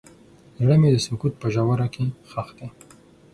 زړه 0.59 0.75
مې 0.81 0.89
د 0.93 0.97
سکوت 1.05 1.33
په 1.41 1.47
ژوره 1.53 1.87
کې 1.93 2.05
ښخ 2.29 2.47
دی. 2.57 2.67